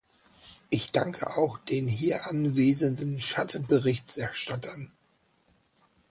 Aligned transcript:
Ich 0.71 0.91
danke 0.91 1.37
auch 1.37 1.59
den 1.59 1.87
hier 1.87 2.25
anwesenden 2.25 3.21
Schattenberichterstattern. 3.21 4.91